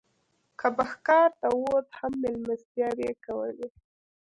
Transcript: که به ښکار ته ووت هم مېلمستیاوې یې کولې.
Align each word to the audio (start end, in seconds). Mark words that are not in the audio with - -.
که 0.59 0.67
به 0.75 0.83
ښکار 0.91 1.29
ته 1.39 1.47
ووت 1.59 1.87
هم 1.99 2.13
مېلمستیاوې 2.21 3.03
یې 3.09 3.13
کولې. 3.25 3.67